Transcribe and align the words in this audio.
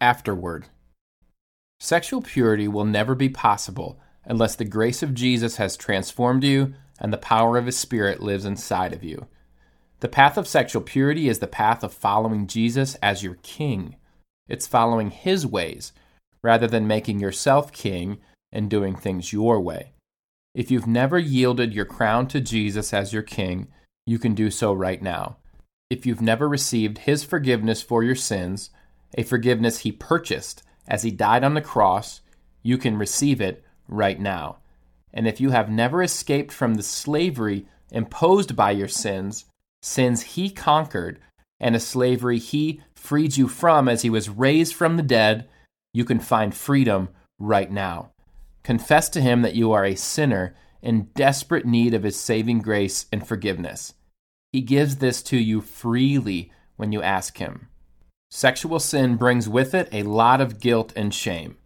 Afterward. 0.00 0.66
Sexual 1.78 2.22
purity 2.22 2.66
will 2.66 2.86
never 2.86 3.14
be 3.14 3.28
possible 3.28 4.00
unless 4.24 4.56
the 4.56 4.64
grace 4.64 5.02
of 5.02 5.14
Jesus 5.14 5.56
has 5.56 5.76
transformed 5.76 6.42
you 6.42 6.74
and 6.98 7.12
the 7.12 7.18
power 7.18 7.58
of 7.58 7.66
his 7.66 7.76
Spirit 7.76 8.22
lives 8.22 8.44
inside 8.44 8.92
of 8.92 9.04
you. 9.04 9.26
The 10.00 10.08
path 10.08 10.38
of 10.38 10.48
sexual 10.48 10.80
purity 10.80 11.28
is 11.28 11.40
the 11.40 11.46
path 11.46 11.84
of 11.84 11.92
following 11.92 12.46
Jesus 12.46 12.94
as 12.96 13.22
your 13.22 13.36
king. 13.42 13.96
It's 14.48 14.66
following 14.66 15.10
his 15.10 15.46
ways 15.46 15.92
rather 16.42 16.66
than 16.66 16.86
making 16.86 17.20
yourself 17.20 17.70
king 17.70 18.18
and 18.50 18.70
doing 18.70 18.96
things 18.96 19.32
your 19.32 19.60
way. 19.60 19.92
If 20.54 20.70
you've 20.70 20.86
never 20.86 21.18
yielded 21.18 21.74
your 21.74 21.84
crown 21.84 22.26
to 22.28 22.40
Jesus 22.40 22.94
as 22.94 23.12
your 23.12 23.22
king, 23.22 23.68
you 24.06 24.18
can 24.18 24.34
do 24.34 24.50
so 24.50 24.72
right 24.72 25.02
now. 25.02 25.36
If 25.90 26.06
you've 26.06 26.22
never 26.22 26.48
received 26.48 26.98
his 26.98 27.22
forgiveness 27.22 27.82
for 27.82 28.02
your 28.02 28.14
sins, 28.14 28.70
a 29.16 29.22
forgiveness 29.22 29.80
he 29.80 29.92
purchased 29.92 30.62
as 30.86 31.02
he 31.02 31.10
died 31.10 31.44
on 31.44 31.54
the 31.54 31.60
cross, 31.60 32.20
you 32.62 32.78
can 32.78 32.96
receive 32.96 33.40
it 33.40 33.64
right 33.88 34.20
now. 34.20 34.58
And 35.12 35.26
if 35.26 35.40
you 35.40 35.50
have 35.50 35.70
never 35.70 36.02
escaped 36.02 36.52
from 36.52 36.74
the 36.74 36.82
slavery 36.82 37.66
imposed 37.90 38.54
by 38.54 38.70
your 38.70 38.88
sins, 38.88 39.46
sins 39.82 40.22
he 40.22 40.50
conquered, 40.50 41.20
and 41.58 41.74
a 41.74 41.80
slavery 41.80 42.38
he 42.38 42.80
freed 42.94 43.36
you 43.36 43.48
from 43.48 43.88
as 43.88 44.02
he 44.02 44.10
was 44.10 44.28
raised 44.28 44.74
from 44.74 44.96
the 44.96 45.02
dead, 45.02 45.48
you 45.92 46.04
can 46.04 46.20
find 46.20 46.54
freedom 46.54 47.08
right 47.38 47.70
now. 47.70 48.10
Confess 48.62 49.08
to 49.10 49.20
him 49.20 49.42
that 49.42 49.54
you 49.54 49.72
are 49.72 49.84
a 49.84 49.94
sinner 49.94 50.54
in 50.82 51.08
desperate 51.14 51.66
need 51.66 51.94
of 51.94 52.02
his 52.02 52.18
saving 52.18 52.60
grace 52.60 53.06
and 53.12 53.26
forgiveness. 53.26 53.94
He 54.52 54.60
gives 54.60 54.96
this 54.96 55.22
to 55.24 55.38
you 55.38 55.60
freely 55.60 56.52
when 56.76 56.92
you 56.92 57.02
ask 57.02 57.38
him. 57.38 57.69
Sexual 58.30 58.78
sin 58.78 59.16
brings 59.16 59.48
with 59.48 59.74
it 59.74 59.88
a 59.90 60.04
lot 60.04 60.40
of 60.40 60.60
guilt 60.60 60.92
and 60.94 61.12
shame. 61.12 61.56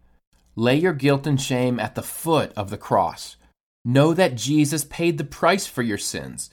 Lay 0.57 0.77
your 0.77 0.93
guilt 0.93 1.27
and 1.27 1.41
shame 1.41 1.79
at 1.79 1.95
the 1.95 2.03
foot 2.03 2.53
of 2.57 2.71
the 2.71 2.79
cross. 2.79 3.37
Know 3.85 4.15
that 4.15 4.37
Jesus 4.37 4.85
paid 4.85 5.19
the 5.19 5.25
price 5.25 5.67
for 5.67 5.83
your 5.83 5.99
sins, 5.99 6.51